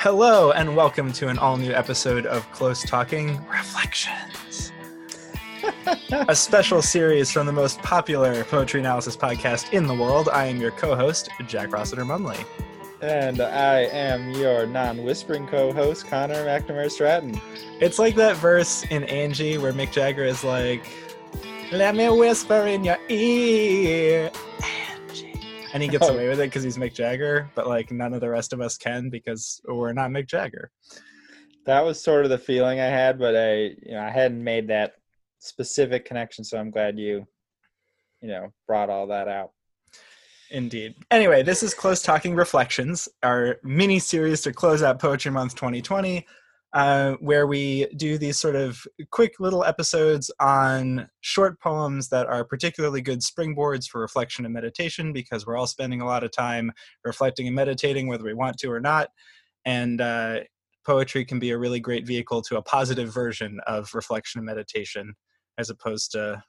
[0.00, 4.72] Hello, and welcome to an all new episode of Close Talking Reflections,
[6.26, 10.30] a special series from the most popular poetry analysis podcast in the world.
[10.32, 12.42] I am your co host, Jack Rossiter Munley.
[13.02, 17.38] And I am your non whispering co host, Connor McNamara Stratton.
[17.78, 20.82] It's like that verse in Angie where Mick Jagger is like,
[21.72, 24.30] Let me whisper in your ear.
[25.72, 28.28] And he gets away with it because he's Mick Jagger, but like none of the
[28.28, 30.70] rest of us can because we're not Mick Jagger.
[31.66, 34.68] That was sort of the feeling I had, but I, you know, I hadn't made
[34.68, 34.94] that
[35.38, 36.42] specific connection.
[36.42, 37.26] So I'm glad you,
[38.20, 39.52] you know, brought all that out.
[40.50, 40.96] Indeed.
[41.10, 46.26] Anyway, this is Close Talking Reflections, our mini series to close out Poetry Month 2020,
[46.72, 52.44] uh, where we do these sort of quick little episodes on short poems that are
[52.44, 56.70] particularly good springboards for reflection and meditation because we're all spending a lot of time
[57.04, 59.08] reflecting and meditating, whether we want to or not.
[59.64, 60.40] And uh,
[60.86, 65.14] poetry can be a really great vehicle to a positive version of reflection and meditation
[65.58, 66.42] as opposed to,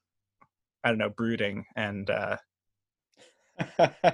[0.84, 2.10] I don't know, brooding and.
[2.10, 2.38] Uh,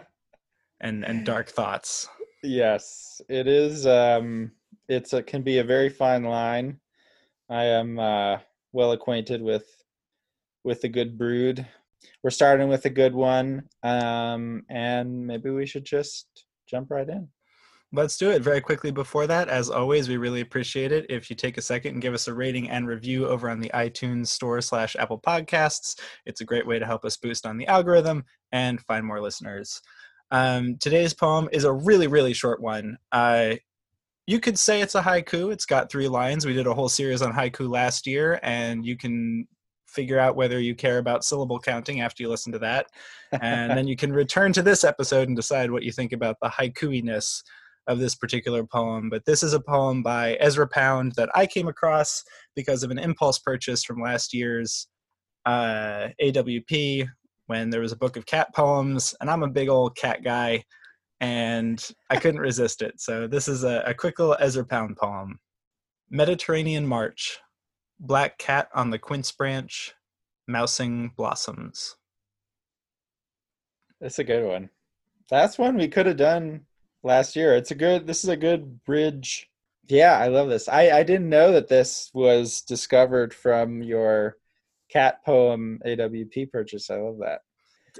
[0.81, 2.07] and and dark thoughts.
[2.43, 3.87] yes, it is.
[3.87, 4.51] Um,
[4.87, 6.79] it's a, can be a very fine line.
[7.49, 8.37] I am uh,
[8.71, 9.65] well acquainted with
[10.63, 11.65] with the good brood.
[12.23, 17.29] We're starting with a good one, um, and maybe we should just jump right in.
[17.93, 18.91] Let's do it very quickly.
[18.91, 22.13] Before that, as always, we really appreciate it if you take a second and give
[22.13, 25.97] us a rating and review over on the iTunes Store slash Apple Podcasts.
[26.25, 29.81] It's a great way to help us boost on the algorithm and find more listeners.
[30.31, 32.97] Um, today's poem is a really really short one.
[33.13, 33.55] Uh,
[34.27, 35.51] you could say it's a haiku.
[35.51, 36.45] It's got three lines.
[36.45, 39.47] We did a whole series on haiku last year, and you can
[39.87, 42.87] figure out whether you care about syllable counting after you listen to that.
[43.41, 46.49] and then you can return to this episode and decide what you think about the
[46.49, 47.41] haikuiness
[47.87, 49.09] of this particular poem.
[49.09, 52.21] But this is a poem by Ezra Pound that I came across
[52.53, 54.87] because of an impulse purchase from last year's
[55.45, 57.07] uh, AWP
[57.45, 60.65] when there was a book of cat poems, and I'm a big old cat guy,
[61.19, 62.99] and I couldn't resist it.
[62.99, 65.39] So this is a, a quick little Ezra Pound poem.
[66.09, 67.39] Mediterranean March,
[67.99, 69.93] black cat on the quince branch,
[70.47, 71.97] mousing blossoms.
[73.99, 74.69] That's a good one.
[75.29, 76.61] That's one we could have done
[77.03, 77.55] last year.
[77.55, 78.07] It's a good.
[78.07, 79.49] This is a good bridge.
[79.87, 80.69] Yeah, I love this.
[80.69, 84.37] I I didn't know that this was discovered from your
[84.89, 86.89] cat poem AWP purchase.
[86.89, 87.41] I love that.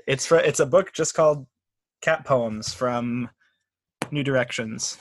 [0.08, 1.48] It's for it's a book just called
[2.02, 3.30] Cat Poems from
[4.12, 4.98] New Directions.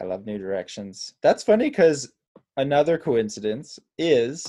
[0.00, 1.14] I love New Directions.
[1.22, 2.12] That's funny because
[2.56, 4.46] another coincidence is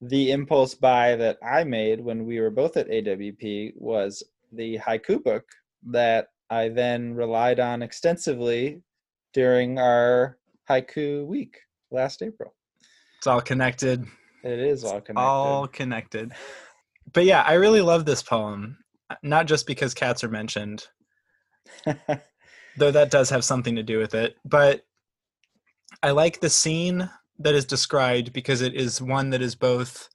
[0.00, 4.22] the impulse buy that I made when we were both at AWP was
[4.52, 5.44] the haiku book
[5.86, 8.82] that I then relied on extensively
[9.32, 10.38] during our
[10.68, 11.58] haiku week
[11.90, 12.54] last April.
[13.18, 14.04] It's all connected.
[14.42, 15.20] It is all connected.
[15.20, 16.32] All connected.
[17.12, 18.76] But yeah, I really love this poem.
[19.22, 20.86] Not just because cats are mentioned,
[22.76, 24.84] though that does have something to do with it, but
[26.02, 30.08] I like the scene that is described because it is one that is both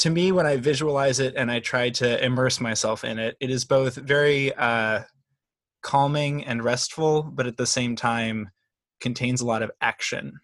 [0.00, 3.50] to me when I visualize it and I try to immerse myself in it, it
[3.50, 5.02] is both very uh,
[5.82, 8.50] calming and restful, but at the same time
[9.00, 10.40] contains a lot of action.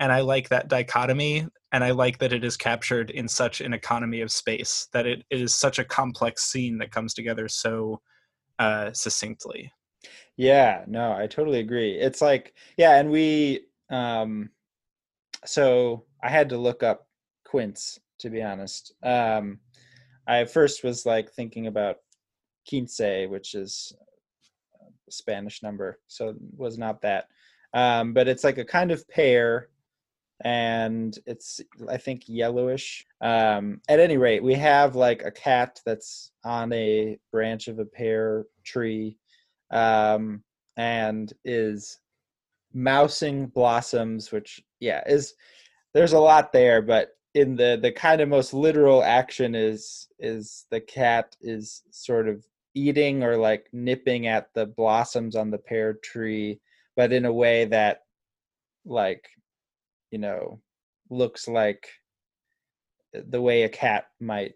[0.00, 3.74] And I like that dichotomy, and I like that it is captured in such an
[3.74, 8.00] economy of space, that it, is such a complex scene that comes together so
[8.58, 9.70] uh, succinctly.
[10.38, 11.92] Yeah, no, I totally agree.
[11.92, 14.48] It's like, yeah, and we um
[15.44, 17.06] so I had to look up
[17.44, 18.94] quince to be honest.
[19.02, 19.60] Um
[20.26, 21.96] I first was like thinking about
[22.66, 22.98] quince,
[23.28, 23.92] which is
[25.10, 27.26] Spanish number, so it was not that.
[27.74, 29.68] Um but it's like a kind of pear
[30.42, 33.06] and it's I think yellowish.
[33.20, 37.84] Um at any rate, we have like a cat that's on a branch of a
[37.84, 39.16] pear tree
[39.70, 40.42] um,
[40.76, 41.98] and is
[42.74, 45.34] mousing blossoms, which yeah is
[45.94, 50.66] there's a lot there, but in the the kind of most literal action is is
[50.70, 52.44] the cat is sort of
[52.74, 56.60] eating or like nipping at the blossoms on the pear tree,
[56.96, 58.02] but in a way that
[58.84, 59.28] like
[60.16, 60.58] you know
[61.10, 61.90] looks like
[63.12, 64.54] the way a cat might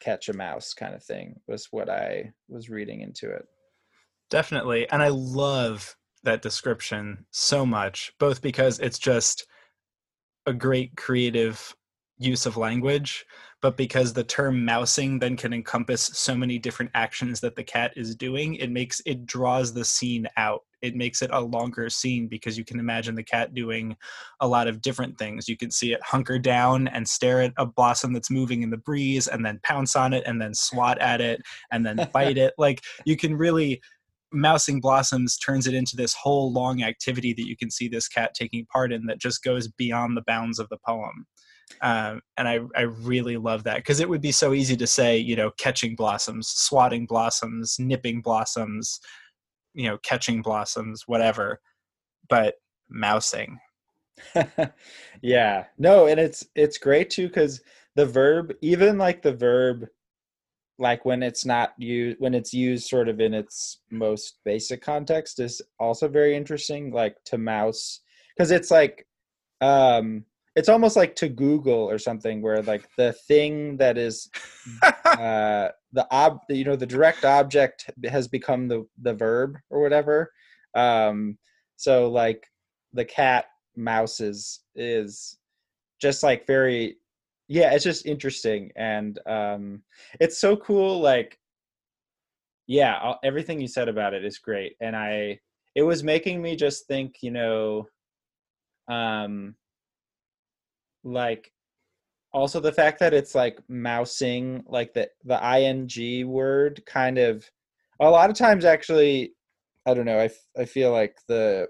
[0.00, 3.44] catch a mouse kind of thing was what I was reading into it.
[4.30, 4.88] Definitely.
[4.88, 9.46] And I love that description so much, both because it's just
[10.46, 11.76] a great creative
[12.16, 13.26] use of language,
[13.60, 17.92] but because the term mousing then can encompass so many different actions that the cat
[17.96, 22.28] is doing, it makes it draws the scene out it makes it a longer scene
[22.28, 23.96] because you can imagine the cat doing
[24.40, 25.48] a lot of different things.
[25.48, 28.76] You can see it hunker down and stare at a blossom that's moving in the
[28.76, 31.40] breeze and then pounce on it and then swat at it
[31.70, 32.54] and then bite it.
[32.58, 33.80] Like you can really
[34.32, 38.34] mousing blossoms turns it into this whole long activity that you can see this cat
[38.34, 41.26] taking part in that just goes beyond the bounds of the poem
[41.82, 45.16] um, and I, I really love that because it would be so easy to say
[45.16, 49.00] you know catching blossoms swatting blossoms nipping blossoms
[49.76, 51.60] you know catching blossoms whatever
[52.28, 52.54] but
[52.88, 53.58] mousing.
[55.22, 55.64] Yeah.
[55.78, 57.60] No and it's it's great too because
[57.94, 59.86] the verb even like the verb
[60.78, 65.40] like when it's not used when it's used sort of in its most basic context
[65.40, 68.00] is also very interesting like to mouse
[68.36, 69.06] because it's like
[69.62, 70.24] um
[70.56, 74.28] it's almost like to google or something where like the thing that is
[75.04, 80.32] uh the ob you know the direct object has become the the verb or whatever.
[80.74, 81.38] Um
[81.76, 82.46] so like
[82.92, 85.38] the cat mouses is is
[86.00, 86.96] just like very
[87.48, 89.82] yeah it's just interesting and um
[90.20, 91.38] it's so cool like
[92.66, 95.38] yeah everything you said about it is great and i
[95.74, 97.86] it was making me just think you know
[98.88, 99.54] um
[101.06, 101.52] like
[102.32, 107.48] also the fact that it's like mousing like the the ing word kind of
[108.00, 109.32] a lot of times actually
[109.86, 110.28] i don't know i,
[110.60, 111.68] I feel like the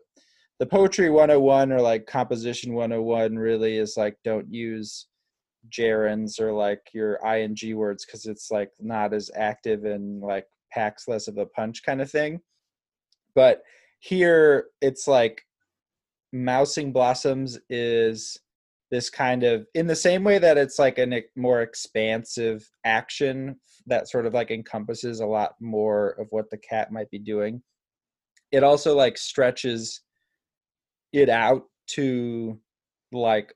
[0.59, 5.06] the poetry 101 or like composition 101 really is like don't use
[5.71, 11.09] gerunds or like your ing words because it's like not as active and like packs
[11.09, 12.41] less of a punch kind of thing.
[13.35, 13.62] But
[13.99, 15.43] here it's like
[16.33, 18.38] mousing blossoms is
[18.91, 23.56] this kind of in the same way that it's like a more expansive action
[23.87, 27.61] that sort of like encompasses a lot more of what the cat might be doing
[28.53, 30.03] it also like stretches
[31.12, 32.59] it out to
[33.12, 33.55] like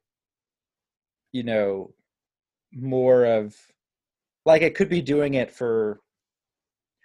[1.33, 1.93] you know
[2.73, 3.55] more of
[4.47, 6.01] like it could be doing it for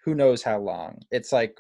[0.04, 1.00] who knows how long.
[1.12, 1.60] It's like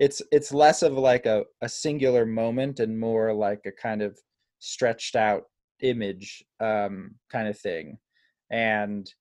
[0.00, 4.18] it's it's less of like a, a singular moment and more like a kind of
[4.58, 5.44] stretched out
[5.80, 7.98] image um kind of thing
[8.50, 9.12] and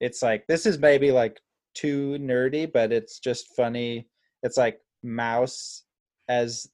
[0.00, 1.40] it's like this is maybe like
[1.74, 4.08] too nerdy but it's just funny
[4.42, 5.84] it's like mouse
[6.28, 6.66] as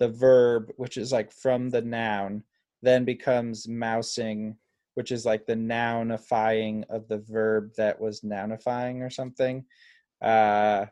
[0.00, 2.42] the verb which is like from the noun
[2.82, 4.56] then becomes mousing
[4.94, 9.64] which is like the nounifying of the verb that was nounifying or something.
[10.22, 10.86] Uh,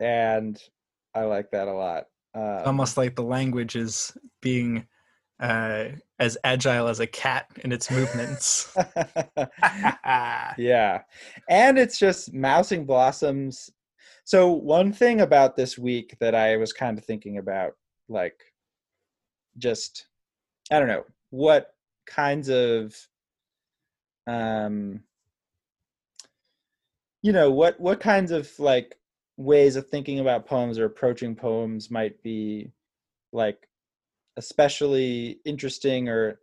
[0.00, 0.60] and
[1.14, 2.04] I like that a lot.
[2.34, 4.86] Um, Almost like the language is being
[5.40, 5.86] uh,
[6.24, 8.74] as agile as a cat in its movements.
[10.58, 11.02] yeah.
[11.48, 13.70] And it's just mousing blossoms.
[14.24, 17.72] So, one thing about this week that I was kind of thinking about,
[18.08, 18.40] like,
[19.58, 20.06] just,
[20.70, 21.74] I don't know, what
[22.06, 22.94] kinds of
[24.26, 25.00] um
[27.22, 28.96] you know what what kinds of like
[29.36, 32.70] ways of thinking about poems or approaching poems might be
[33.32, 33.68] like
[34.36, 36.40] especially interesting or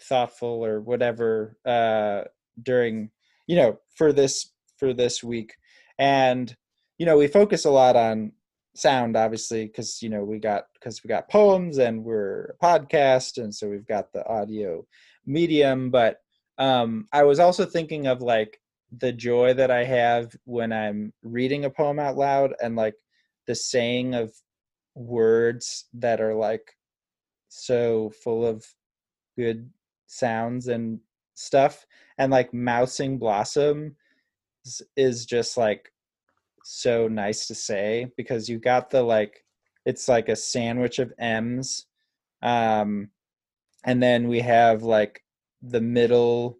[0.00, 2.22] thoughtful or whatever uh
[2.62, 3.10] during
[3.46, 5.54] you know for this for this week.
[5.98, 6.54] And
[6.98, 8.32] you know we focus a lot on
[8.76, 13.38] sound obviously because you know we got because we got poems and we're a podcast
[13.42, 14.84] and so we've got the audio
[15.26, 15.90] medium.
[15.90, 16.18] But
[16.58, 18.60] um i was also thinking of like
[18.98, 22.94] the joy that i have when i'm reading a poem out loud and like
[23.46, 24.32] the saying of
[24.94, 26.73] words that are like
[27.54, 28.66] so full of
[29.38, 29.70] good
[30.06, 30.98] sounds and
[31.34, 31.86] stuff
[32.18, 33.94] and like mousing blossom
[34.96, 35.92] is just like
[36.64, 39.44] so nice to say because you got the like
[39.84, 41.86] it's like a sandwich of m's
[42.42, 43.08] um
[43.84, 45.22] and then we have like
[45.62, 46.58] the middle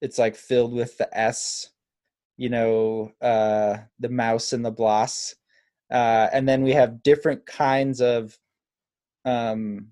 [0.00, 1.70] it's like filled with the s
[2.36, 5.34] you know uh the mouse and the bloss
[5.92, 8.36] uh and then we have different kinds of
[9.24, 9.88] um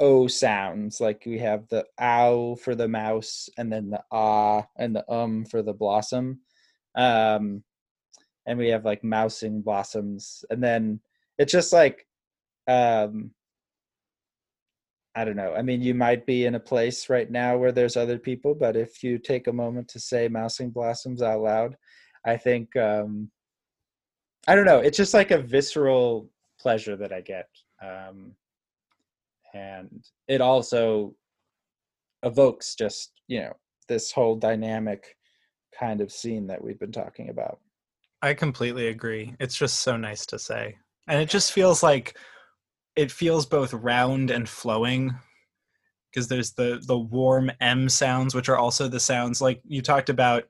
[0.00, 4.94] o sounds like we have the ow for the mouse and then the ah and
[4.94, 6.40] the um for the blossom
[6.96, 7.62] um
[8.46, 11.00] and we have like mousing blossoms and then
[11.38, 12.06] it's just like
[12.66, 13.30] um
[15.14, 17.96] i don't know i mean you might be in a place right now where there's
[17.96, 21.76] other people but if you take a moment to say mousing blossoms out loud
[22.24, 23.30] i think um
[24.48, 27.48] i don't know it's just like a visceral pleasure that i get
[27.80, 28.32] um
[29.54, 31.14] and it also
[32.22, 33.52] evokes just you know
[33.88, 35.16] this whole dynamic
[35.78, 37.58] kind of scene that we've been talking about
[38.24, 39.36] I completely agree.
[39.38, 40.78] It's just so nice to say.
[41.08, 42.16] And it just feels like
[42.96, 45.14] it feels both round and flowing
[46.10, 50.08] because there's the the warm M sounds, which are also the sounds like you talked
[50.08, 50.44] about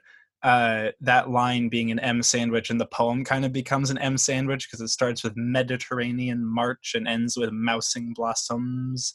[0.45, 4.19] uh, that line being an M sandwich, and the poem kind of becomes an M
[4.19, 9.15] sandwich because it starts with Mediterranean March and ends with mousing blossoms.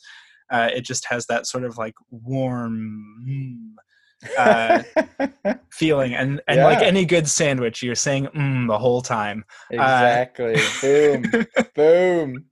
[0.51, 3.75] Uh, it just has that sort of like warm
[4.37, 4.81] uh,
[5.71, 6.65] feeling, and and yeah.
[6.65, 9.45] like any good sandwich, you're saying mm the whole time.
[9.71, 10.55] Uh, exactly.
[10.81, 11.45] boom.
[11.75, 12.45] Boom.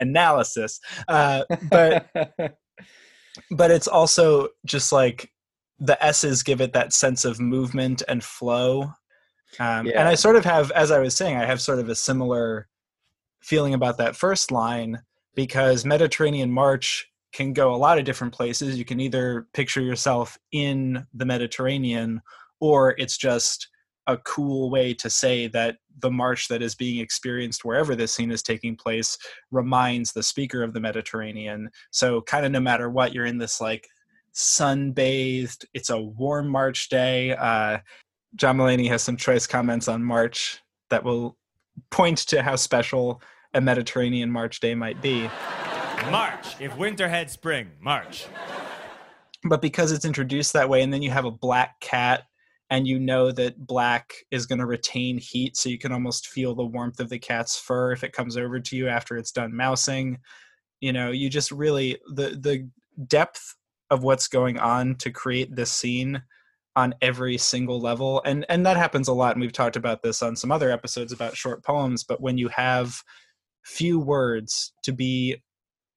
[0.00, 0.80] Analysis.
[1.08, 2.08] Uh, but
[3.50, 5.30] but it's also just like
[5.78, 8.92] the S's give it that sense of movement and flow.
[9.58, 10.00] Um, yeah.
[10.00, 12.68] And I sort of have, as I was saying, I have sort of a similar
[13.40, 15.02] feeling about that first line
[15.34, 18.78] because Mediterranean March can go a lot of different places.
[18.78, 22.22] You can either picture yourself in the Mediterranean
[22.60, 23.68] or it's just
[24.06, 28.30] a cool way to say that the march that is being experienced wherever this scene
[28.30, 29.18] is taking place
[29.50, 31.70] reminds the speaker of the Mediterranean.
[31.90, 33.88] So, kind of no matter what, you're in this like
[34.36, 35.64] sunbathed.
[35.74, 37.34] It's a warm March day.
[37.34, 37.78] Uh,
[38.36, 41.36] John Mulaney has some choice comments on March that will
[41.90, 43.22] point to how special
[43.54, 45.30] a Mediterranean March day might be.
[46.10, 46.60] March.
[46.60, 48.26] If winter had spring, March.
[49.44, 52.24] But because it's introduced that way, and then you have a black cat,
[52.68, 56.54] and you know that black is going to retain heat, so you can almost feel
[56.54, 59.54] the warmth of the cat's fur if it comes over to you after it's done
[59.54, 60.18] mousing.
[60.80, 62.68] You know, you just really the the
[63.06, 63.54] depth
[63.90, 66.22] of what's going on to create this scene
[66.74, 68.22] on every single level.
[68.24, 71.12] And and that happens a lot and we've talked about this on some other episodes
[71.12, 73.02] about short poems but when you have
[73.66, 75.42] few words to be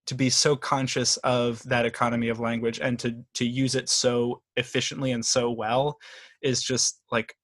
[0.08, 4.42] to be so conscious of that economy of language and to to use it so
[4.56, 6.00] efficiently and so well
[6.42, 7.36] is just like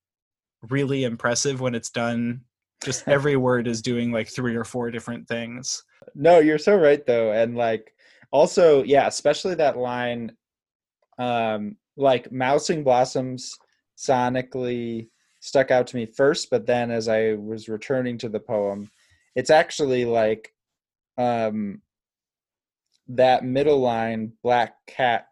[0.70, 2.42] really impressive when it's done
[2.84, 5.84] just every word is doing like three or four different things.
[6.16, 7.94] No you're so right though and like
[8.36, 10.30] also yeah especially that line
[11.18, 13.58] um like mousing blossoms
[13.98, 15.08] sonically
[15.40, 18.92] stuck out to me first but then as i was returning to the poem
[19.36, 20.54] it's actually like
[21.18, 21.82] um
[23.08, 25.28] that middle line black cat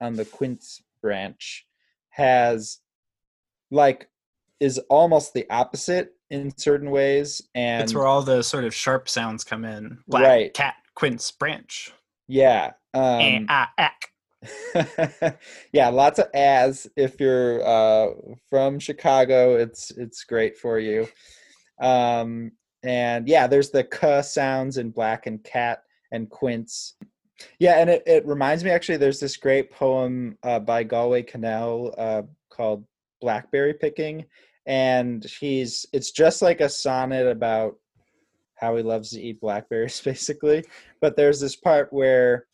[0.00, 1.66] on the quince branch
[2.10, 2.78] has
[3.72, 4.08] like
[4.60, 9.08] is almost the opposite in certain ways and it's where all the sort of sharp
[9.08, 10.54] sounds come in black right.
[10.54, 11.92] cat quince branch
[12.28, 12.72] yeah.
[12.92, 13.20] Um,
[15.72, 16.86] yeah, lots of as.
[16.96, 18.12] If you're uh,
[18.50, 21.08] from Chicago, it's it's great for you.
[21.80, 22.52] Um,
[22.82, 26.94] and yeah, there's the k sounds in black and cat and quince.
[27.58, 28.98] Yeah, and it, it reminds me actually.
[28.98, 32.84] There's this great poem uh, by Galway Kinnell uh, called
[33.20, 34.26] "Blackberry Picking,"
[34.66, 37.76] and he's it's just like a sonnet about
[38.56, 40.64] how he loves to eat blackberries basically.
[41.00, 42.46] But there's this part where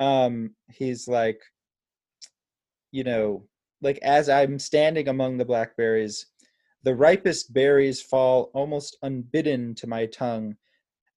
[0.00, 1.40] um he's like
[2.92, 3.42] you know
[3.82, 6.26] like as i'm standing among the blackberries
[6.84, 10.56] the ripest berries fall almost unbidden to my tongue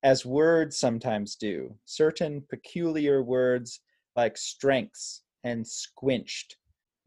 [0.03, 1.75] as words sometimes do.
[1.85, 3.81] Certain peculiar words
[4.15, 6.57] like strengths and squinched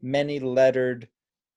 [0.01, 1.07] many lettered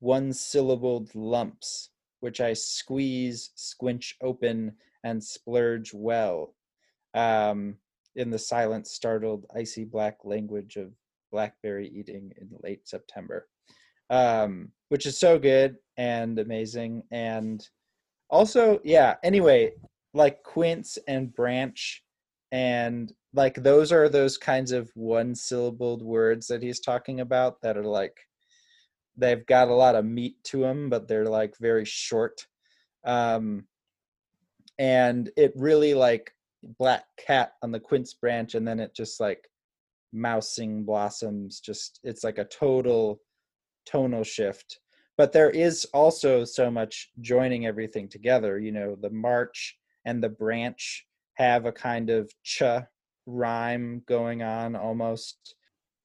[0.00, 4.72] one syllabled lumps which i squeeze squinch open
[5.04, 6.54] and splurge well
[7.14, 7.76] um,
[8.16, 10.92] in the silent, startled, icy black language of
[11.30, 13.48] blackberry eating in late September,
[14.10, 17.02] um, which is so good and amazing.
[17.10, 17.66] And
[18.30, 19.72] also, yeah, anyway,
[20.14, 22.02] like quince and branch
[22.50, 27.76] and like those are those kinds of one syllabled words that he's talking about that
[27.76, 28.16] are like
[29.18, 32.46] they've got a lot of meat to them but they're like very short.
[33.04, 33.64] Um
[34.78, 36.32] and it really like
[36.78, 39.48] black cat on the quince branch and then it just like
[40.12, 43.20] mousing blossoms just it's like a total
[43.86, 44.80] tonal shift.
[45.16, 50.28] But there is also so much joining everything together you know the march and the
[50.28, 52.62] branch have a kind of ch
[53.26, 55.54] rhyme going on almost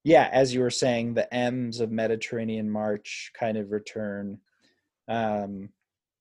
[0.03, 4.37] yeah as you were saying the m's of mediterranean march kind of return
[5.07, 5.69] um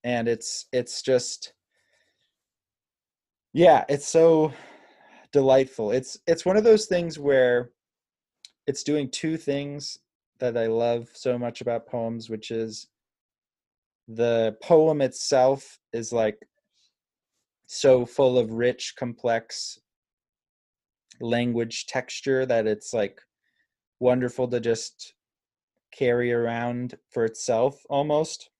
[0.04, 1.52] and it's it's just
[3.52, 4.52] yeah it's so
[5.32, 5.90] delightful.
[5.90, 7.70] It's it's one of those things where
[8.66, 9.98] it's doing two things
[10.38, 12.88] that i love so much about poems which is
[14.08, 16.38] the poem itself is like
[17.66, 19.78] so full of rich complex
[21.20, 23.20] language texture that it's like
[24.02, 25.14] wonderful to just
[25.96, 28.50] carry around for itself almost.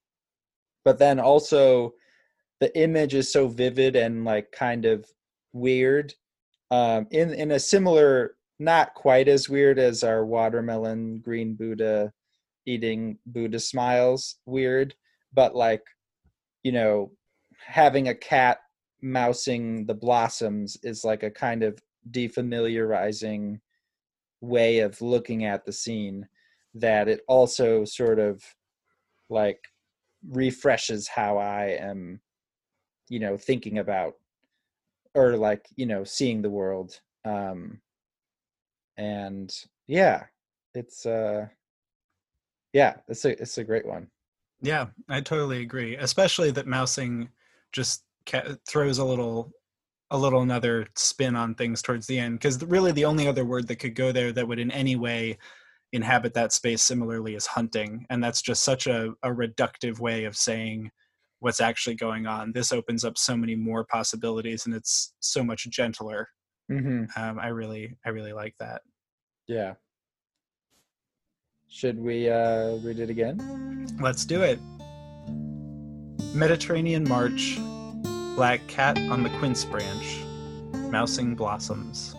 [0.85, 1.93] But then also
[2.61, 5.05] the image is so vivid and like kind of
[5.53, 6.15] weird
[6.73, 12.11] um, in in a similar, not quite as weird as our watermelon green Buddha
[12.65, 14.95] eating Buddha smiles weird,
[15.35, 15.83] but like,
[16.63, 17.13] you know,
[17.67, 18.59] having a cat
[19.03, 21.79] mousing the blossoms is like a kind of
[22.11, 23.61] defamiliarizing
[24.43, 26.29] way of looking at the scene
[26.75, 28.43] that it also sort of
[29.31, 29.65] like
[30.29, 32.21] refreshes how I am,
[33.09, 34.15] you know, thinking about
[35.15, 37.01] or like, you know, seeing the world.
[37.25, 37.81] Um
[38.97, 39.55] and
[39.87, 40.25] yeah,
[40.75, 41.47] it's uh
[42.73, 44.09] yeah, it's a it's a great one.
[44.61, 45.97] Yeah, I totally agree.
[45.97, 47.29] Especially that mousing
[47.73, 49.53] just ca- throws a little
[50.13, 53.67] a little another spin on things towards the end because really the only other word
[53.67, 55.39] that could go there that would in any way
[55.95, 60.37] inhabit that space similarly is hunting and that's just such a, a reductive way of
[60.37, 60.91] saying
[61.41, 65.69] what's actually going on this opens up so many more possibilities and it's so much
[65.71, 66.29] gentler
[66.71, 67.21] Mm-hmm.
[67.21, 68.83] um, i really i really like that
[69.49, 69.75] Yeah.
[71.69, 73.89] Should we uh read it again?
[74.01, 74.59] let's do it
[76.35, 77.59] mediterranean march
[78.35, 80.25] black cat on the quince branch
[80.91, 82.15] mousing blossoms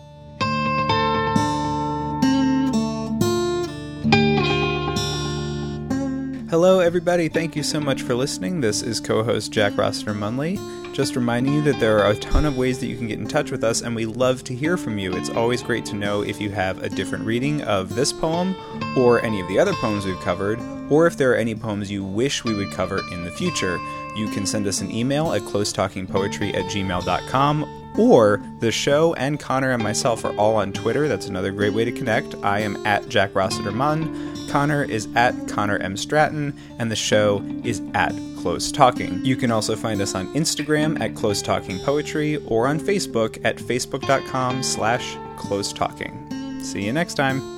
[6.54, 7.28] Hello, everybody.
[7.28, 8.60] Thank you so much for listening.
[8.60, 10.56] This is co host Jack Rossiter Munley.
[10.94, 13.26] Just reminding you that there are a ton of ways that you can get in
[13.26, 15.12] touch with us, and we love to hear from you.
[15.14, 18.54] It's always great to know if you have a different reading of this poem
[18.96, 22.04] or any of the other poems we've covered, or if there are any poems you
[22.04, 23.76] wish we would cover in the future.
[24.14, 29.70] You can send us an email at closetalkingpoetry at gmail.com or the show and Connor
[29.70, 31.08] and myself are all on Twitter.
[31.08, 32.34] That's another great way to connect.
[32.42, 34.34] I am at Jack Rossiter Munn.
[34.48, 35.96] Connor is at Connor M.
[35.96, 39.24] Stratton, and the show is at Close Talking.
[39.24, 43.56] You can also find us on Instagram at Close Talking Poetry or on Facebook at
[43.56, 46.60] facebook.com slash close talking.
[46.62, 47.53] See you next time.